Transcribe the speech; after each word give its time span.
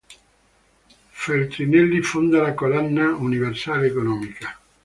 Feltrinelli 1.23 2.01
fonda 2.03 2.41
la 2.41 2.55
collana 2.55 3.11
"Universale 3.13 3.85
Economica". 3.85 4.57